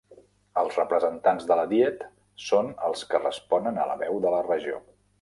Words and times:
Els 0.61 0.79
representants 0.79 1.45
de 1.51 1.59
la 1.61 1.67
Diet 1.75 2.03
són 2.47 2.75
els 2.91 3.07
que 3.13 3.23
responen 3.29 3.81
a 3.85 3.89
la 3.95 4.03
veu 4.05 4.23
de 4.29 4.37
la 4.39 4.45
regió. 4.53 4.87